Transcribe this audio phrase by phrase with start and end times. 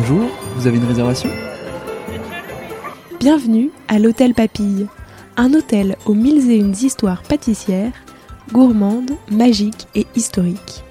[0.00, 1.28] Bonjour, vous avez une réservation
[3.18, 4.86] Bienvenue à l'Hôtel Papille,
[5.36, 7.92] un hôtel aux mille et une histoires pâtissières,
[8.50, 10.84] gourmandes, magiques et historiques.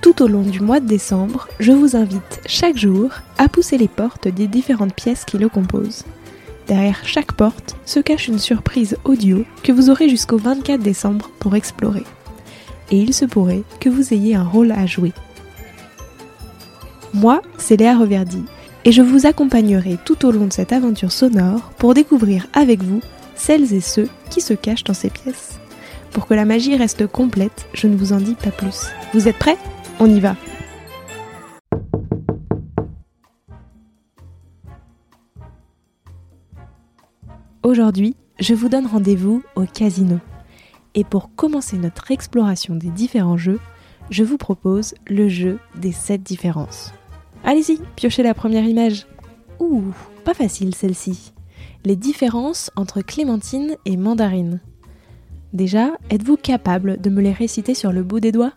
[0.00, 3.88] Tout au long du mois de décembre, je vous invite chaque jour à pousser les
[3.88, 6.04] portes des différentes pièces qui le composent.
[6.66, 11.54] Derrière chaque porte se cache une surprise audio que vous aurez jusqu'au 24 décembre pour
[11.54, 12.04] explorer.
[12.90, 15.12] Et il se pourrait que vous ayez un rôle à jouer.
[17.14, 18.42] Moi, c'est Léa Reverdy,
[18.84, 23.00] et je vous accompagnerai tout au long de cette aventure sonore pour découvrir avec vous
[23.36, 25.60] celles et ceux qui se cachent dans ces pièces.
[26.10, 28.88] Pour que la magie reste complète, je ne vous en dis pas plus.
[29.12, 29.56] Vous êtes prêts?
[30.00, 30.34] On y va
[37.62, 40.18] Aujourd'hui, je vous donne rendez-vous au casino.
[40.96, 43.60] Et pour commencer notre exploration des différents jeux,
[44.10, 46.92] je vous propose le jeu des 7 différences.
[47.44, 49.06] Allez-y, piochez la première image.
[49.60, 49.82] Ouh,
[50.24, 51.32] pas facile celle-ci.
[51.84, 54.60] Les différences entre clémentine et mandarine.
[55.52, 58.54] Déjà, êtes-vous capable de me les réciter sur le bout des doigts?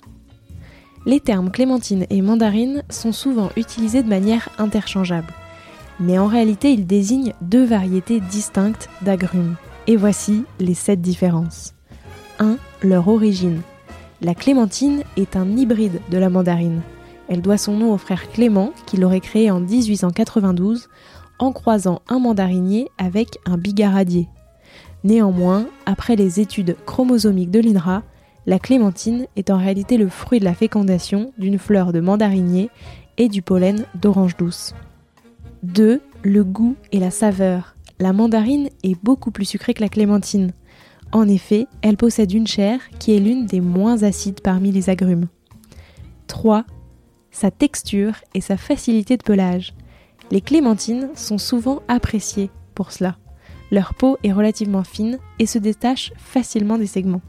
[1.06, 5.34] Les termes clémentine et mandarine sont souvent utilisés de manière interchangeable.
[6.00, 9.56] Mais en réalité, ils désignent deux variétés distinctes d'agrumes.
[9.88, 11.74] Et voici les sept différences.
[12.40, 12.58] 1.
[12.84, 13.62] Leur origine.
[14.22, 16.82] La clémentine est un hybride de la mandarine.
[17.28, 20.88] Elle doit son nom au frère Clément, qui l'aurait créé en 1892,
[21.40, 24.28] en croisant un mandarinier avec un bigaradier.
[25.04, 28.04] Néanmoins, après les études chromosomiques de l'INRA,
[28.46, 32.70] la clémentine est en réalité le fruit de la fécondation d'une fleur de mandarinier
[33.18, 34.74] et du pollen d'orange douce.
[35.64, 36.02] 2.
[36.24, 37.76] Le goût et la saveur.
[38.00, 40.54] La mandarine est beaucoup plus sucrée que la clémentine.
[41.12, 45.28] En effet, elle possède une chair qui est l'une des moins acides parmi les agrumes.
[46.28, 46.66] 3
[47.38, 49.76] sa texture et sa facilité de pelage.
[50.32, 53.18] Les clémentines sont souvent appréciées pour cela.
[53.70, 57.22] Leur peau est relativement fine et se détache facilement des segments.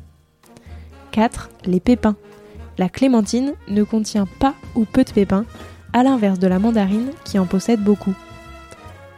[1.11, 1.51] 4.
[1.67, 2.17] Les pépins.
[2.79, 5.45] La clémentine ne contient pas ou peu de pépins,
[5.93, 8.15] à l'inverse de la mandarine qui en possède beaucoup.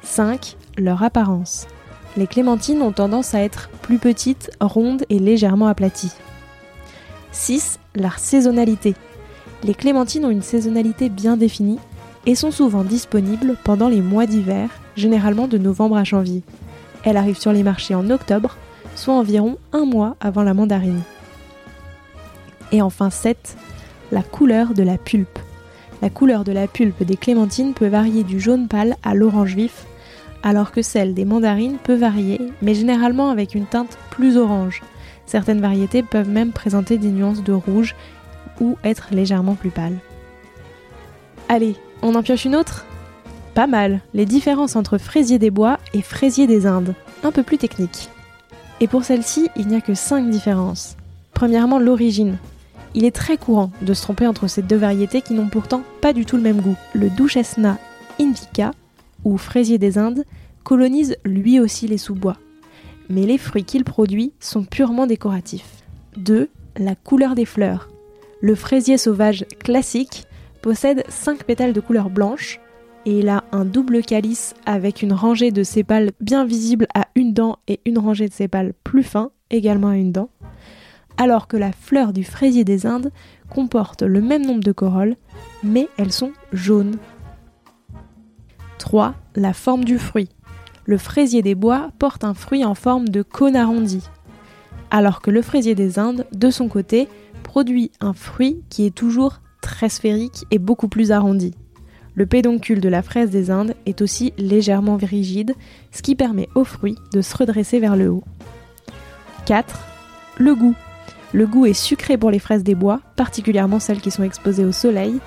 [0.03, 0.57] 5.
[0.77, 1.69] Leur apparence.
[2.17, 6.13] Les clémentines ont tendance à être plus petites, rondes et légèrement aplaties.
[7.31, 7.79] 6.
[7.95, 8.97] Leur saisonnalité.
[9.63, 11.79] Les clémentines ont une saisonnalité bien définie
[12.27, 16.43] et sont souvent disponibles pendant les mois d'hiver, généralement de novembre à janvier.
[17.05, 18.57] Elles arrivent sur les marchés en octobre,
[18.95, 21.03] soit environ un mois avant la mandarine.
[22.73, 23.57] Et enfin 7.
[24.13, 25.39] La couleur de la pulpe.
[26.03, 29.85] La couleur de la pulpe des clémentines peut varier du jaune pâle à l'orange vif,
[30.43, 34.83] alors que celle des mandarines peut varier, mais généralement avec une teinte plus orange.
[35.27, 37.95] Certaines variétés peuvent même présenter des nuances de rouge
[38.61, 39.97] ou être légèrement plus pâle.
[41.49, 42.87] Allez, on en pioche une autre?
[43.55, 46.95] Pas mal, les différences entre fraisier des bois et fraisier des Indes,
[47.25, 48.09] un peu plus technique.
[48.81, 50.97] Et pour celle-ci, il n'y a que 5 différences.
[51.35, 52.39] Premièrement, l'origine.
[52.95, 56.13] Il est très courant de se tromper entre ces deux variétés qui n'ont pourtant pas
[56.13, 56.77] du tout le même goût.
[56.95, 57.79] Le Duchesna
[58.21, 58.73] indica,
[59.25, 60.25] ou fraisier des Indes,
[60.65, 62.37] colonise lui aussi les sous-bois.
[63.09, 65.83] Mais les fruits qu'il produit sont purement décoratifs.
[66.17, 66.49] 2.
[66.79, 67.89] La couleur des fleurs.
[68.43, 70.25] Le fraisier sauvage classique
[70.63, 72.59] possède 5 pétales de couleur blanche
[73.05, 77.35] et il a un double calice avec une rangée de sépales bien visible à une
[77.35, 80.31] dent et une rangée de sépales plus fins également à une dent,
[81.19, 83.13] alors que la fleur du fraisier des Indes
[83.51, 85.17] comporte le même nombre de corolles,
[85.63, 86.97] mais elles sont jaunes.
[88.79, 89.15] 3.
[89.35, 90.31] La forme du fruit.
[90.87, 94.09] Le fraisier des bois porte un fruit en forme de cône arrondi,
[94.91, 97.09] alors que le fraisier des Indes, de son côté,
[97.51, 101.53] produit un fruit qui est toujours très sphérique et beaucoup plus arrondi.
[102.15, 105.57] Le pédoncule de la fraise des Indes est aussi légèrement rigide,
[105.91, 108.23] ce qui permet au fruit de se redresser vers le haut.
[109.47, 109.81] 4.
[110.39, 110.77] Le goût.
[111.33, 114.71] Le goût est sucré pour les fraises des bois, particulièrement celles qui sont exposées au
[114.71, 115.19] soleil,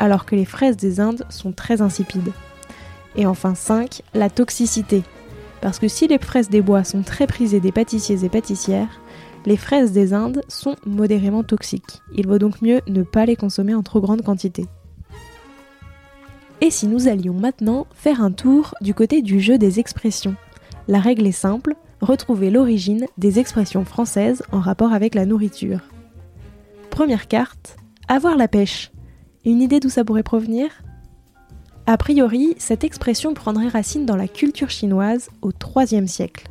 [0.00, 2.32] alors que les fraises des Indes sont très insipides.
[3.14, 4.02] Et enfin 5.
[4.14, 5.04] La toxicité.
[5.60, 9.00] Parce que si les fraises des bois sont très prisées des pâtissiers et pâtissières,
[9.46, 12.02] les fraises des Indes sont modérément toxiques.
[12.14, 14.66] Il vaut donc mieux ne pas les consommer en trop grande quantité.
[16.60, 20.34] Et si nous allions maintenant faire un tour du côté du jeu des expressions
[20.88, 25.80] La règle est simple, retrouver l'origine des expressions françaises en rapport avec la nourriture.
[26.90, 27.76] Première carte,
[28.08, 28.90] avoir la pêche.
[29.44, 30.68] Une idée d'où ça pourrait provenir?
[31.86, 36.48] A priori, cette expression prendrait racine dans la culture chinoise au IIIe siècle.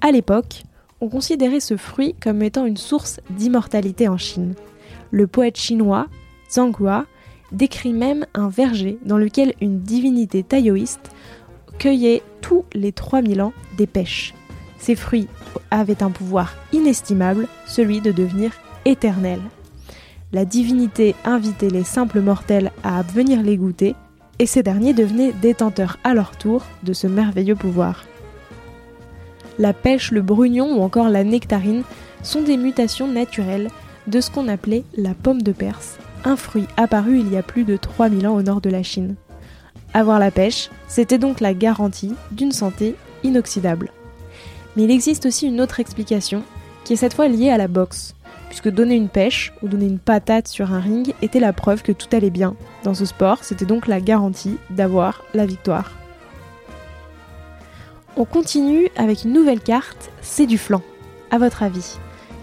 [0.00, 0.64] À l'époque,
[1.00, 4.54] on considérait ce fruit comme étant une source d'immortalité en Chine.
[5.10, 6.06] Le poète chinois
[6.50, 7.06] Zhang Hua
[7.52, 11.10] décrit même un verger dans lequel une divinité taoïste
[11.78, 14.34] cueillait tous les 3000 ans des pêches.
[14.78, 15.28] Ces fruits
[15.70, 18.52] avaient un pouvoir inestimable, celui de devenir
[18.84, 19.40] éternels.
[20.32, 23.94] La divinité invitait les simples mortels à venir les goûter,
[24.38, 28.04] et ces derniers devenaient détenteurs à leur tour de ce merveilleux pouvoir.
[29.58, 31.82] La pêche, le brugnon ou encore la nectarine
[32.22, 33.70] sont des mutations naturelles
[34.06, 37.64] de ce qu'on appelait la pomme de Perse, un fruit apparu il y a plus
[37.64, 39.16] de 3000 ans au nord de la Chine.
[39.94, 42.94] Avoir la pêche, c'était donc la garantie d'une santé
[43.24, 43.90] inoxydable.
[44.76, 46.42] Mais il existe aussi une autre explication,
[46.84, 48.14] qui est cette fois liée à la boxe,
[48.48, 51.92] puisque donner une pêche ou donner une patate sur un ring était la preuve que
[51.92, 52.54] tout allait bien.
[52.84, 55.92] Dans ce sport, c'était donc la garantie d'avoir la victoire.
[58.20, 60.82] On continue avec une nouvelle carte, c'est du flan.
[61.30, 61.98] À votre avis,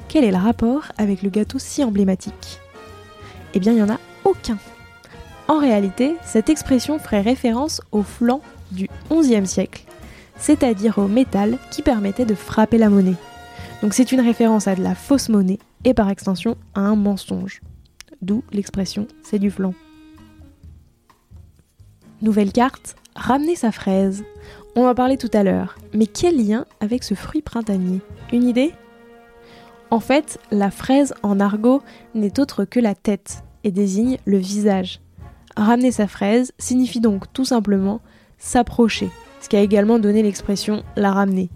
[0.08, 2.62] quel est le rapport avec le gâteau si emblématique?
[3.54, 4.58] Eh bien, il n'y en a aucun.
[5.50, 8.40] En réalité, cette expression ferait référence au flan
[8.72, 9.84] du XIe siècle,
[10.38, 13.18] c'est-à-dire au métal qui permettait de frapper la monnaie.
[13.82, 17.60] Donc c'est une référence à de la fausse monnaie et par extension à un mensonge.
[18.22, 19.74] D'où l'expression c'est du flan.
[22.22, 24.24] Nouvelle carte, ramener sa fraise.
[24.76, 28.02] On en parler tout à l'heure, mais quel lien avec ce fruit printanier?
[28.34, 28.74] Une idée?
[29.90, 31.82] En fait, la fraise en argot
[32.14, 35.00] n'est autre que la tête et désigne le visage.
[35.56, 38.02] Ramener sa fraise signifie donc tout simplement
[38.38, 39.10] s'approcher,
[39.40, 41.50] ce qui a également donné l'expression la ramener.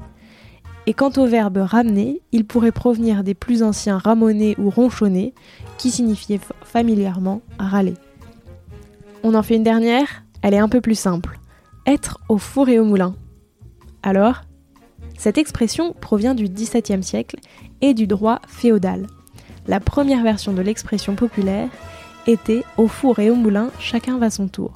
[0.86, 5.34] Et quant au verbe ramener, il pourrait provenir des plus anciens ramoner ou ronchonner,
[5.78, 7.96] qui signifiait familièrement râler.
[9.24, 11.39] On en fait une dernière, elle est un peu plus simple.
[11.90, 13.16] Être au four et au moulin.
[14.04, 14.44] Alors
[15.18, 17.38] Cette expression provient du XVIIe siècle
[17.82, 19.08] et du droit féodal.
[19.66, 21.68] La première version de l'expression populaire
[22.28, 24.74] était au four et au moulin, chacun va son tour.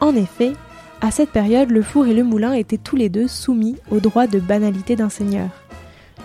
[0.00, 0.54] En effet,
[1.02, 4.26] à cette période, le four et le moulin étaient tous les deux soumis au droit
[4.26, 5.50] de banalité d'un seigneur.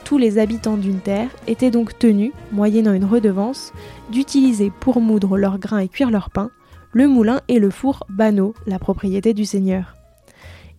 [0.05, 3.73] Tous les habitants d'une terre étaient donc tenus, moyennant une redevance,
[4.09, 6.49] d'utiliser pour moudre leurs grains et cuire leur pain
[6.93, 9.95] le moulin et le four banaux, la propriété du seigneur.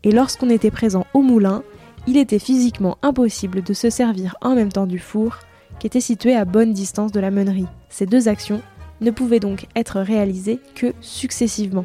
[0.05, 1.62] Et lorsqu'on était présent au moulin,
[2.06, 5.38] il était physiquement impossible de se servir en même temps du four,
[5.79, 7.67] qui était situé à bonne distance de la meunerie.
[7.88, 8.62] Ces deux actions
[9.00, 11.85] ne pouvaient donc être réalisées que successivement.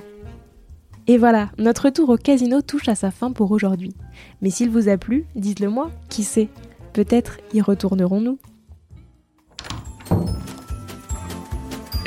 [1.08, 3.96] Et voilà, notre tour au casino touche à sa fin pour aujourd'hui.
[4.42, 6.50] Mais s'il vous a plu, dites-le moi, qui sait?
[6.94, 8.40] Peut-être y retournerons-nous?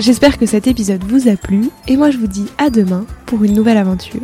[0.00, 3.44] J'espère que cet épisode vous a plu et moi je vous dis à demain pour
[3.44, 4.22] une nouvelle aventure.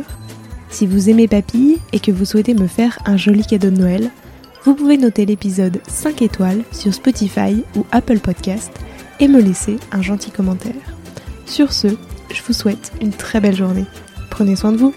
[0.71, 4.09] Si vous aimez Papille et que vous souhaitez me faire un joli cadeau de Noël,
[4.63, 8.71] vous pouvez noter l'épisode 5 étoiles sur Spotify ou Apple Podcast
[9.19, 10.73] et me laisser un gentil commentaire.
[11.45, 11.89] Sur ce,
[12.33, 13.85] je vous souhaite une très belle journée.
[14.31, 14.95] Prenez soin de vous.